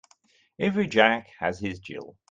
[0.57, 2.17] Every Jack has his Jill.